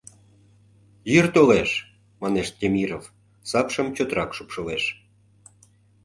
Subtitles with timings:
[1.11, 1.71] —Йӱр толеш,—
[2.21, 3.03] манеш Темиров,
[3.49, 4.83] сапшым чотрак шупшылеш...